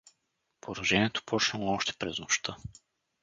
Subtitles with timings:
[0.61, 2.57] Поражението почнало още през нощта.